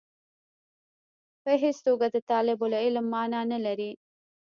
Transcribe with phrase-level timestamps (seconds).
[1.43, 3.91] په هېڅ توګه د طالب العلم معنا نه لري.